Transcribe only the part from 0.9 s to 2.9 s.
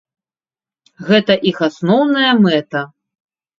Гэта іх асноўная мэта.